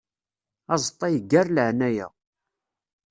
[0.73, 2.07] Aẓeṭṭa iggar laɛnaya.